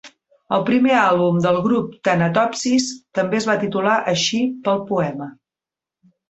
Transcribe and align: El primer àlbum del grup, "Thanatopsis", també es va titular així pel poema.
El 0.55 0.61
primer 0.67 0.93
àlbum 1.01 1.35
del 1.43 1.59
grup, 1.67 1.91
"Thanatopsis", 2.07 2.87
també 3.19 3.39
es 3.41 3.47
va 3.51 3.57
titular 3.65 3.99
així 4.15 4.41
pel 4.65 4.83
poema. 4.91 5.31